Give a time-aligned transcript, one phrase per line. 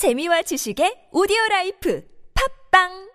[0.00, 3.10] 재미와 지식의 오디오 라이프 팟빵!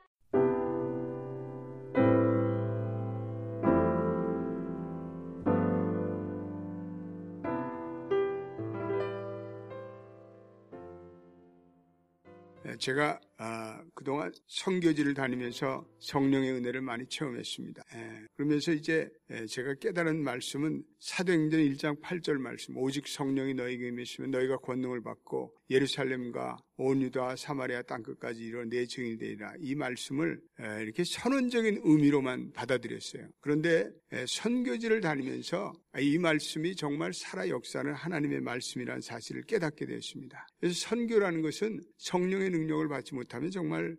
[12.68, 17.83] 예, 제가 아, 그동안 선교지를 다니면서 성령의 은혜를 많이 체험했습니다.
[17.95, 24.32] 예, 그러면서 이제 예, 제가 깨달은 말씀은 사도행전 1장 8절 말씀 오직 성령이 너희에게 임하시면
[24.32, 30.83] 너희가 권능을 받고 예루살렘과 온 유다 사마리아 땅끝까지 이르러 내 증인이 되리라 이 말씀을 예,
[30.83, 33.27] 이렇게 선언적인 의미로만 받아들였어요.
[33.41, 40.48] 그런데 예, 선교지를 다니면서 이 말씀이 정말 살아 역사는 하나님의 말씀이라는 사실을 깨닫게 되었습니다.
[40.60, 43.98] 그래서 선교라는 것은 성령의 능력을 받지 못 하면 정말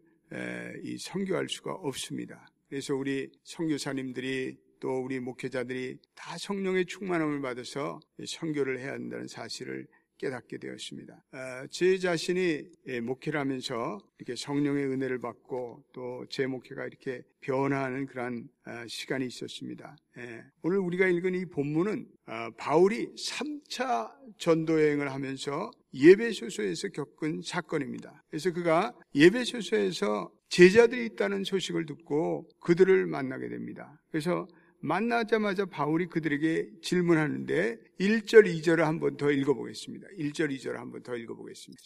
[0.82, 2.48] 이 선교할 수가 없습니다.
[2.68, 9.86] 그래서 우리 선교사님들이 또 우리 목회자들이 다 성령의 충만함을 받아서 선교를 해야 한다는 사실을
[10.18, 11.22] 깨닫게 되었습니다.
[11.70, 12.62] 제 자신이
[13.02, 18.48] 목회를 하면서 이렇게 성령의 은혜를 받고 또 제 목회가 이렇게 변화하는 그러한
[18.88, 19.96] 시간이 있었습니다.
[20.62, 22.08] 오늘 우리가 읽은 이 본문은
[22.56, 28.24] 바울이 3차 전도 여행을 하면서 예배소서에서 겪은 사건입니다.
[28.28, 34.00] 그래서 그가 예배소서에서 제자들이 있다는 소식을 듣고 그들을 만나게 됩니다.
[34.10, 34.46] 그래서
[34.80, 40.06] 만나자마자 바울이 그들에게 질문하는데 1절, 2절을 한번 더 읽어보겠습니다.
[40.18, 41.82] 1절, 2절을 한번 더 읽어보겠습니다.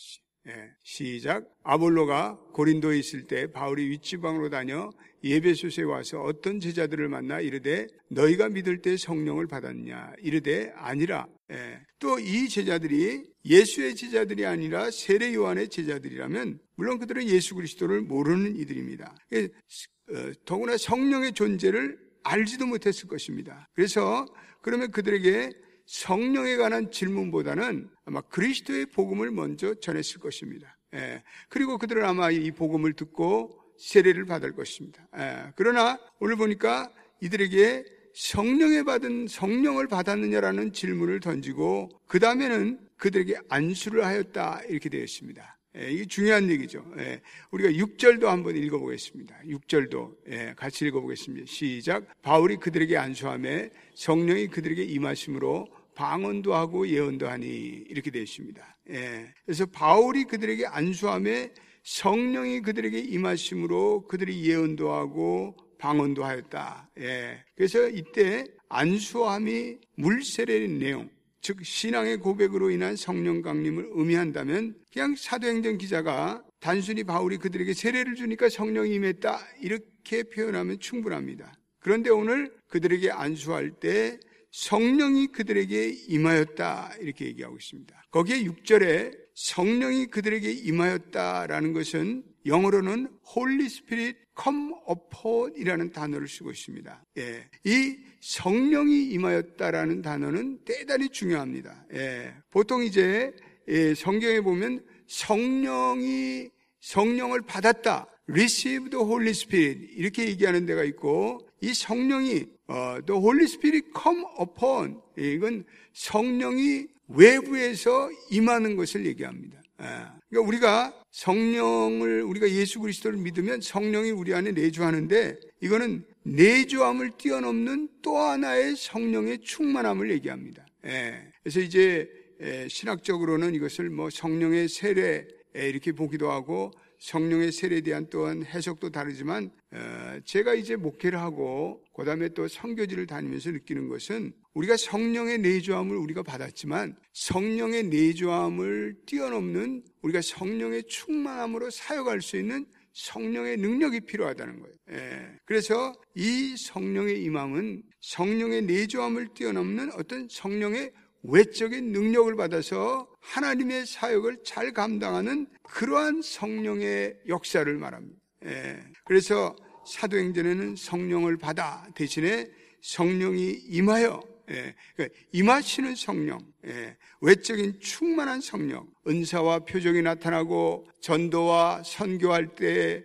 [0.48, 1.46] 예, 시작.
[1.62, 4.91] 아볼로가 고린도에 있을 때 바울이 윗지방으로 다녀
[5.22, 12.48] 예배소에 와서 어떤 제자들을 만나 이르되 너희가 믿을 때 성령을 받았냐 이르되 아니라 예, 또이
[12.48, 19.14] 제자들이 예수의 제자들이 아니라 세례 요한의 제자들이라면 물론 그들은 예수 그리스도를 모르는 이들입니다.
[19.34, 23.69] 예, 어, 더구나 성령의 존재를 알지도 못했을 것입니다.
[23.75, 24.27] 그래서
[24.63, 25.53] 그러면 그들에게
[25.87, 30.77] 성령에 관한 질문보다는 아마 그리스도의 복음을 먼저 전했을 것입니다.
[30.95, 31.23] 예.
[31.48, 35.09] 그리고 그들은 아마 이 복음을 듣고 세례를 받을 것입니다.
[35.19, 35.53] 예.
[35.57, 44.63] 그러나 오늘 보니까 이들에게 성령에 받은 성령을 받았느냐라는 질문을 던지고 그 다음에는 그들에게 안수를 하였다
[44.69, 45.59] 이렇게 되어 있습니다.
[45.77, 46.85] 예, 이게 중요한 얘기죠.
[46.98, 47.20] 예,
[47.53, 49.36] 우리가 6절도 한번 읽어보겠습니다.
[49.47, 51.47] 6절도 예, 같이 읽어보겠습니다.
[51.47, 52.23] 시작.
[52.23, 57.47] 바울이 그들에게 안수함에 성령이 그들에게 임하심으로 방언도 하고 예언도 하니
[57.89, 58.79] 이렇게 되어 있습니다.
[58.91, 61.53] 예, 그래서 바울이 그들에게 안수함에
[61.85, 66.91] 성령이 그들에게 임하심으로 그들이 예언도 하고 방언도 하였다.
[66.98, 75.78] 예, 그래서 이때 안수함이 물세례의 내용, 즉 신앙의 고백으로 인한 성령 강림을 의미한다면 그냥 사도행전
[75.78, 81.52] 기자가 단순히 바울이 그들에게 세례를 주니까 성령이 임했다 이렇게 표현하면 충분합니다.
[81.79, 84.20] 그런데 오늘 그들에게 안수할 때
[84.52, 88.02] 성령이 그들에게 임하였다 이렇게 얘기하고 있습니다.
[88.11, 97.05] 거기에 6절에 성령이 그들에게 임하였다라는 것은 영어로는 Holy Spirit come upon이라는 단어를 쓰고 있습니다.
[97.18, 97.48] 예.
[97.64, 101.86] 이 성령이 임하였다라는 단어는 대단히 중요합니다.
[101.95, 102.35] 예.
[102.51, 103.33] 보통 이제
[103.69, 108.07] 예, 성경에 보면 성령이 성령을 받았다.
[108.29, 114.25] receive the Holy Spirit 이렇게 얘기하는 데가 있고 이 성령이 어, the Holy Spirit come
[114.41, 119.61] upon 이건 성령이 외부에서 임하는 것을 얘기합니다.
[119.80, 119.85] 예.
[120.29, 128.19] 그러니까 우리가 성령을 우리가 예수 그리스도를 믿으면 성령이 우리 안에 내주하는데 이거는 내주함을 뛰어넘는 또
[128.19, 130.67] 하나의 성령의 충만함을 얘기합니다.
[130.87, 131.32] 예.
[131.43, 132.11] 그래서 이제
[132.41, 139.50] 예, 신학적으로는 이것을 뭐 성령의 세례 이렇게 보기도 하고 성령의 세례에 대한 또한 해석도 다르지만
[139.73, 146.23] 어, 제가 이제 목회를 하고 그다음에 또 성교지를 다니면서 느끼는 것은 우리가 성령의 내주함을 우리가
[146.23, 154.75] 받았지만 성령의 내주함을 뛰어넘는 우리가 성령의 충만함으로 사역할 수 있는 성령의 능력이 필요하다는 거예요.
[154.93, 155.28] 예.
[155.44, 160.93] 그래서 이 성령의 임함은 성령의 내주함을 뛰어넘는 어떤 성령의
[161.23, 168.19] 외적인 능력을 받아서 하나님의 사역을 잘 감당하는 그러한 성령의 역사를 말합니다.
[168.47, 168.79] 예.
[169.05, 169.55] 그래서
[169.87, 172.47] 사도행전에는 성령을 받아 대신에
[172.82, 174.75] 성령이 임하여 예.
[174.94, 176.97] 그러니까 임하시는 성령, 예.
[177.20, 183.05] 외적인 충만한 성령, 은사와 표정이 나타나고 전도와 선교할 때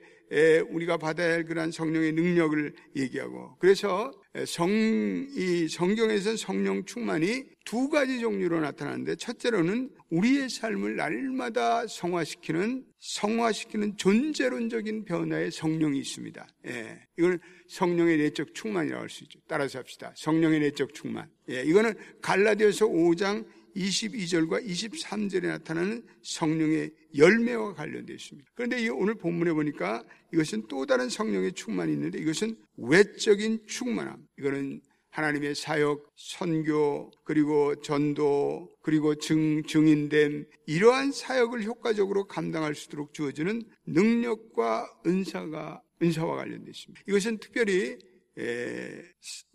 [0.69, 4.11] 우리가 받아야 할 그러한 성령의 능력을 얘기하고 그래서
[4.45, 13.97] 성, 이 성경에서 성령 충만이 두 가지 종류로 나타나는데 첫째로는 우리의 삶을 날마다 성화시키는 성화시키는
[13.97, 16.47] 존재론적인 변화의 성령이 있습니다.
[16.67, 19.39] 예, 이거는 성령의 내적 충만이라고 할 수 있죠.
[19.47, 20.11] 따라서 합시다.
[20.15, 21.29] 성령의 내적 충만.
[21.49, 23.45] 예, 이거는 갈라디아서 5장
[23.75, 28.49] 22절과 23절에 나타나는 성령의 열매와 관련되어 있습니다.
[28.55, 34.25] 그런데 오늘 본문에 보니까 이것은 또 다른 성령의 충만이 있는데 이것은 외적인 충만함.
[34.39, 43.13] 이거는 하나님의 사역, 선교, 그리고 전도, 그리고 증, 증인됨, 이러한 사역을 효과적으로 감당할 수 있도록
[43.13, 47.03] 주어지는 능력과 은사가, 은사와 관련되어 있습니다.
[47.07, 47.97] 이것은 특별히,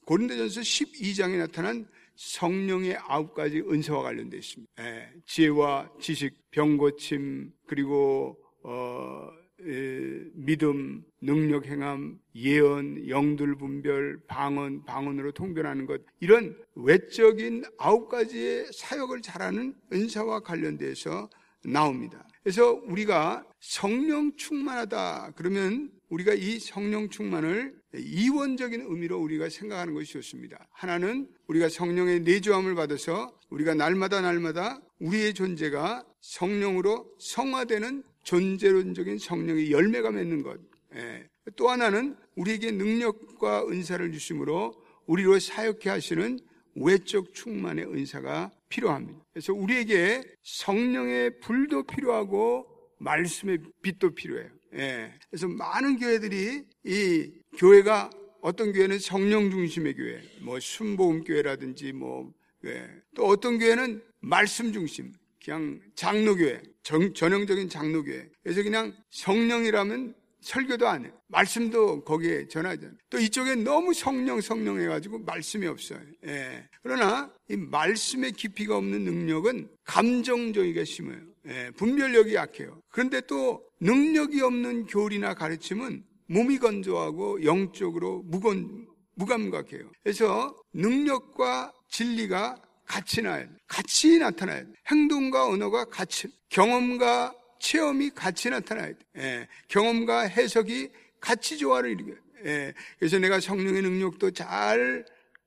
[0.07, 1.87] 고린도전서 12장에 나타난
[2.21, 4.73] 성령의 아홉 가지 은사와 관련되어 있습니다.
[4.83, 9.31] 에, 지혜와 지식, 병고침, 그리고 어,
[9.63, 18.67] 에, 믿음, 능력 행함, 예언, 영들 분별, 방언, 방언으로 통변하는 것 이런 외적인 아홉 가지의
[18.71, 21.31] 사역을 잘하는 은사와 관련돼서
[21.65, 22.27] 나옵니다.
[22.43, 30.69] 그래서 우리가 성령 충만하다 그러면 우리가 이 성령 충만을 이원적인 의미로 우리가 생각하는 것이 좋습니다.
[30.73, 40.11] 하나는 우리가 성령의 내주함을 받아서 우리가 날마다 날마다 우리의 존재가 성령으로 성화되는 존재론적인 성령의 열매가
[40.11, 40.61] 맺는 것.
[40.97, 41.27] 예.
[41.57, 44.75] 또 하나는 우리에게 능력과 은사를 주심으로
[45.07, 46.39] 우리로 사역해 하시는
[46.75, 49.21] 외적 충만의 은사가 필요합니다.
[49.33, 52.67] 그래서 우리에게 성령의 불도 필요하고
[52.99, 54.60] 말씀의 빛도 필요해요.
[54.75, 55.13] 예.
[55.29, 62.33] 그래서 많은 교회들이 이 교회가 어떤 교회는 성령 중심의 교회, 뭐 순복음 교회라든지 뭐,
[62.65, 62.89] 예.
[63.15, 65.13] 또 어떤 교회는 말씀 중심,
[65.45, 68.29] 그냥 장로교회, 정, 전형적인 장로교회.
[68.43, 71.11] 그래서 그냥 성령이라면 설교도 안 해.
[71.29, 72.97] 말씀도 거기에 전하잖아요.
[73.11, 76.01] 또 이쪽에 너무 성령, 성령 해가지고 말씀이 없어요.
[76.27, 76.69] 예.
[76.83, 81.21] 그러나 이 말씀의 깊이가 없는 능력은 감정적이가 심해요.
[81.47, 81.71] 예.
[81.77, 82.81] 분별력이 약해요.
[82.91, 89.91] 그런데 또 능력이 없는 교리나 가르침은 몸이 건조하고 영적으로 무건, 무감각해요.
[90.03, 93.47] 그래서 능력과 진리가 같이 나요.
[93.67, 94.65] 같이 나타나요.
[94.91, 98.99] 행동과 언어가 같이, 경험과 체험이 같이 나타나야 돼.
[99.19, 100.91] 예, 경험과 해석이
[101.21, 102.15] 같이 조화를 이루게.
[102.47, 105.05] 예, 그래서 내가 성령의 능력도 잘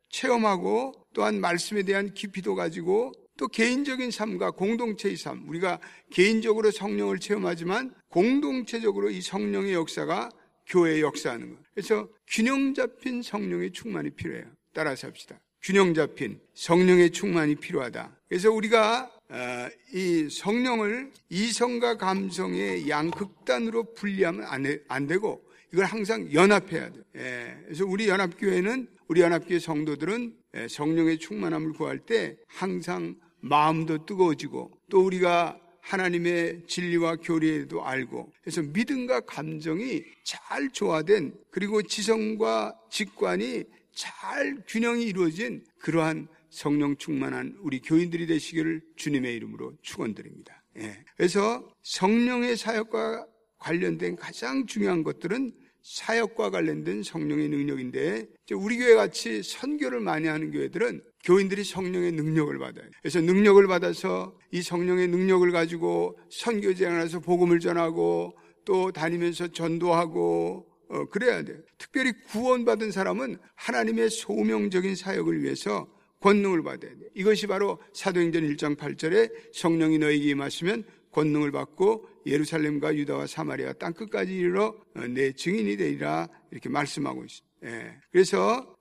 [0.10, 5.80] 체험하고 또한 말씀에 대한 깊이도 가지고 또 개인적인 삶과 공동체의 삶, 우리가
[6.12, 10.30] 개인적으로 성령을 체험하지만 공동체적으로 이 성령의 역사가
[10.68, 11.60] 교회에 역사하는 것.
[11.74, 14.46] 그래서 균형 잡힌 성령의 충만이 필요해요.
[14.74, 15.40] 따라서 합시다.
[15.62, 18.18] 균형 잡힌 성령의 충만이 필요하다.
[18.28, 24.46] 그래서 우리가 어, 이 성령을 이성과 감성의 양극단으로 분리하면
[24.88, 27.00] 안, 되고 이걸 항상 연합해야 돼.
[27.16, 34.72] 예, 그래서 우리 연합교회는 우리 연합교회 성도들은 예, 성령의 충만함을 구할 때 항상 마음도 뜨거워지고
[34.90, 44.64] 또 우리가 하나님의 진리와 교리에도 알고 그래서 믿음과 감정이 잘 조화된 그리고 지성과 직관이 잘
[44.68, 50.64] 균형이 이루어진 그러한 성령 충만한 우리 교인들이 되시기를 주님의 이름으로 축원드립니다.
[50.78, 51.04] 예.
[51.18, 55.52] 그래서 성령의 사역과 관련된 가장 중요한 것들은
[55.84, 62.90] 사역과 관련된 성령의 능력인데 우리 교회 같이 선교를 많이 하는 교회들은 교인들이 성령의 능력을 받아요.
[63.02, 71.06] 그래서 능력을 받아서 이 성령의 능력을 가지고 선교제에 나서 복음을 전하고 또 다니면서 전도하고 어,
[71.06, 71.58] 그래야 돼요.
[71.78, 75.88] 특별히 구원받은 사람은 하나님의 소명적인 사역을 위해서
[76.20, 77.10] 권능을 받아야 돼요.
[77.16, 84.36] 이것이 바로 사도행전 1장 8절에 성령이 너에게 임하시면 권능을 받고 예루살렘과 유다와 사마리아 땅 끝까지
[84.36, 87.54] 이르러 어, 내 증인이 되리라 이렇게 말씀하고 있습니다.
[87.66, 87.96] 예.
[88.12, 88.76] 그래서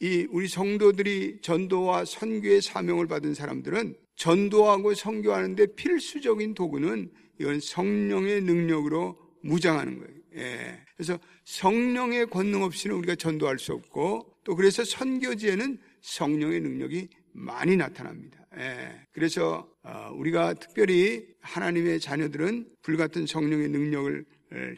[0.00, 7.10] 이 우리 성도들이 전도와 선교의 사명을 받은 사람들은 전도하고 선교하는데 필수적인 도구는
[7.40, 10.12] 이건 성령의 능력으로 무장하는 거예요.
[10.36, 10.80] 예.
[10.96, 18.41] 그래서 성령의 권능 없이는 우리가 전도할 수 없고 또 그래서 선교지에는 성령의 능력이 많이 나타납니다.
[18.56, 19.06] 예.
[19.12, 24.24] 그래서 어, 우리가 특별히 하나님의 자녀들은 불같은 성령의 능력을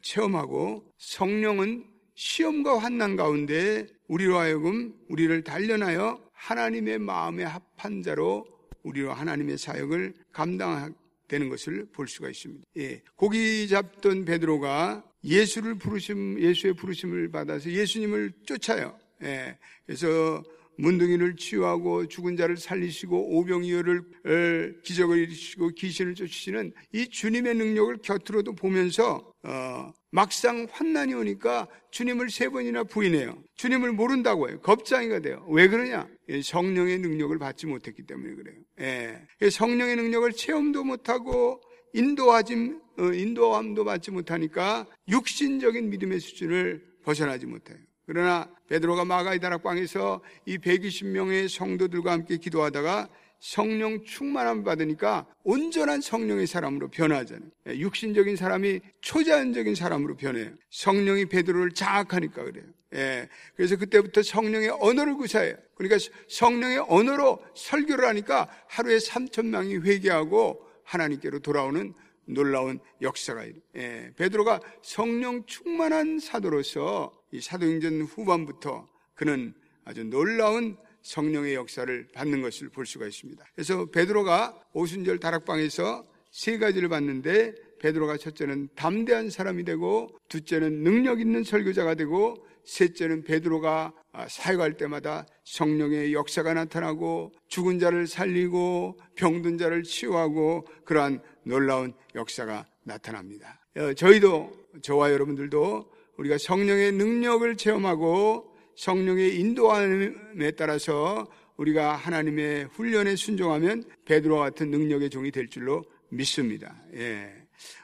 [0.03, 8.47] 체험하고 성령은 시험과 환난 가운데 우리로 하여금 우리를 단련하여 하나님의 마음에 합한 자로
[8.83, 12.65] 우리로 하나님의 사역을 감당되는 것을 볼 수가 있습니다.
[12.77, 13.03] 예.
[13.17, 18.99] 고기 잡던 베드로가 예수를 부르심 예수의 부르심을 받아서 예수님을 쫓아요.
[19.23, 19.59] 예.
[19.87, 20.43] 그래서
[20.79, 29.33] 문둥이를 치유하고 죽은 자를 살리시고 오병이어를 기적을 이루시고 귀신을 쫓으시는 이 주님의 능력을 곁으로도 보면서
[29.43, 33.37] 어, 막상 환난이 오니까 주님을 세 번이나 부인해요.
[33.57, 34.61] 주님을 모른다고 해요.
[34.61, 35.45] 겁장이가 돼요.
[35.49, 36.09] 왜 그러냐?
[36.43, 38.57] 성령의 능력을 받지 못했기 때문에 그래요.
[38.81, 39.51] 예.
[39.51, 41.61] 성령의 능력을 체험도 못하고
[41.95, 47.79] 인도하지 어, 인도함도 받지 못하니까 육신적인 믿음의 수준을 벗어나지 못해요.
[48.07, 53.09] 그러나 베드로가 마가이 다락 방에서 이 120명의 성도들과 함께 기도하다가
[53.45, 57.51] 성령 충만함 받으니까 온전한 성령의 사람으로 변하잖아요.
[57.69, 60.51] 예, 육신적인 사람이 초자연적인 사람으로 변해요.
[60.71, 62.65] 성령이 베드로를 장악하니까 그래요.
[62.95, 65.57] 예, 그래서 그때부터 성령의 언어를 구사해요.
[65.75, 71.93] 그러니까 성령의 언어로 설교를 하니까 하루에 3천 명이 회개하고 하나님께로 돌아오는
[72.27, 73.45] 놀라운 역사가
[73.77, 82.69] 예, 베드로가 성령 충만한 사도로서 이 사도행전 후반부터 그는 아주 놀라운 성령의 역사를 받는 것을
[82.69, 83.45] 볼 수가 있습니다.
[83.57, 91.43] 그래서 베드로가 오순절 다락방에서 세 가지를 봤는데 베드로가 첫째는 담대한 사람이 되고 둘째는 능력 있는
[91.43, 92.37] 설교자가 되고
[92.67, 93.93] 셋째는 베드로가
[94.29, 103.61] 사역할 때마다 성령의 역사가 나타나고 죽은 자를 살리고 병든 자를 치유하고 그러한 놀라운 역사가 나타납니다.
[103.77, 113.85] 어, 저희도 저와 여러분들도 우리가 성령의 능력을 체험하고 성령의 인도함에 따라서 우리가 하나님의 훈련에 순종하면
[114.05, 116.83] 베드로와 같은 능력의 종이 될 줄로 믿습니다.
[116.95, 117.33] 예.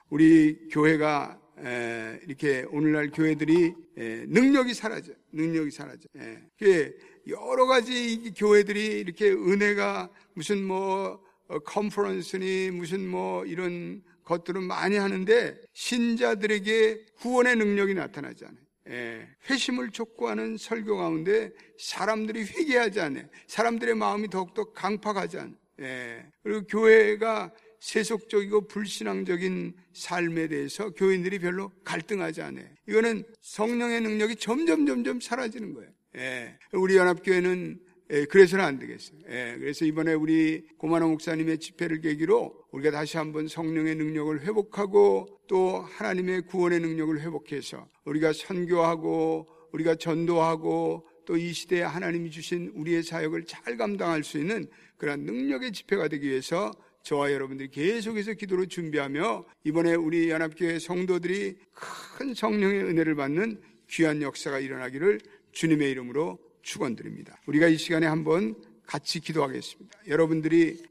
[0.08, 1.38] 우리 교회가
[2.26, 6.08] 이렇게 오늘날 교회들이 능력이 사라져, 능력이 사라져.
[6.62, 6.92] 예.
[7.28, 11.20] 여러 가지 교회들이 이렇게 은혜가 무슨 뭐
[11.50, 18.60] 어, 컨퍼런스니 무슨 뭐 이런 것들은 많이 하는데 신자들에게 구원의 능력이 나타나지 않아요.
[18.88, 23.26] 예, 회심을 촉구하는 설교 가운데 사람들이 회개하지 않아요.
[23.46, 25.54] 사람들의 마음이 더욱더 강팍하지 않아요.
[25.80, 32.66] 예, 그리고 교회가 세속적이고 불신앙적인 삶에 대해서 교인들이 별로 갈등하지 않아요.
[32.88, 35.90] 이거는 성령의 능력이 점점 점점 사라지는 거예요.
[36.16, 39.18] 예, 우리 연합교회는 예, 그래서는 안 되겠어요.
[39.28, 45.78] 예, 그래서 이번에 우리 고만호 목사님의 집회를 계기로 우리가 다시 한번 성령의 능력을 회복하고 또
[45.78, 53.44] 하나님의 구원의 능력을 회복해서 우리가 선교하고 우리가 전도하고 또 이 시대에 하나님이 주신 우리의 사역을
[53.44, 56.72] 잘 감당할 수 있는 그런 능력의 집회가 되기 위해서
[57.04, 64.58] 저와 여러분들이 계속해서 기도로 준비하며 이번에 우리 연합교회 성도들이 큰 성령의 은혜를 받는 귀한 역사가
[64.58, 65.20] 일어나기를
[65.52, 67.40] 주님의 이름으로 축원드립니다.
[67.46, 68.54] 우리가 이 시간에 한번
[68.86, 70.00] 같이 기도하겠습니다.
[70.08, 70.82] 여러분들이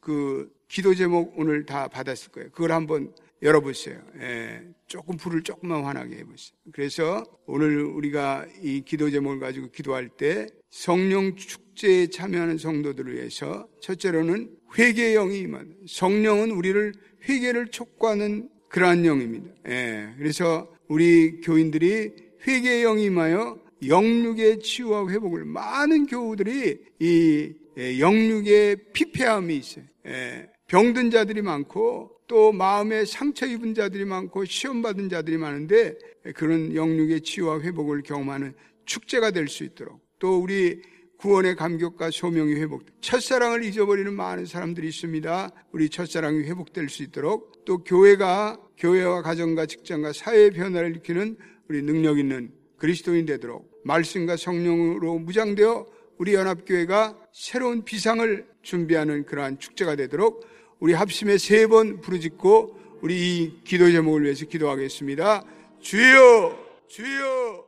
[0.00, 2.50] 그 기도 제목 오늘 다 받았을 거예요.
[2.50, 3.12] 그걸 한번
[3.42, 4.00] 열어보세요.
[4.20, 6.56] 예, 조금 불을 조금만 환하게 해보세요.
[6.72, 14.48] 그래서 오늘 우리가 이 기도 제목을 가지고 기도할 때 성령 축제에 참여하는 성도들을 위해서 첫째로는
[14.78, 16.94] 회개의 영이 임한 성령은 우리를
[17.28, 19.50] 회개를 촉구하는 그러한 영입니다.
[19.68, 22.12] 예, 그래서 우리 교인들이
[22.46, 29.84] 회개의 영이 임하여 영육의 치유와 회복을 많은 교우들이 이 예, 영육의 피폐함이 있어요.
[30.06, 35.96] 예, 병든 자들이 많고 또 마음에 상처 입은 자들이 많고 시험 받은 자들이 많은데
[36.34, 40.82] 그런 영육의 치유와 회복을 경험하는 축제가 될 수 있도록 또 우리
[41.18, 45.52] 구원의 감격과 소명이 회복, 첫사랑을 잊어버리는 많은 사람들이 있습니다.
[45.70, 51.36] 우리 첫사랑이 회복될 수 있도록 또 교회가 교회와 가정과 직장과 사회의 변화를 일으키는
[51.68, 55.86] 우리 능력 있는 그리스도인 되도록 말씀과 성령으로 무장되어
[56.18, 60.46] 우리 연합교회가 새로운 비상을 준비하는 그러한 축제가 되도록
[60.78, 65.44] 우리 합심에 세 번 부르짖고 우리 이 기도 제목을 위해서 기도하겠습니다.
[65.80, 66.58] 주여,
[66.88, 67.60] 주여,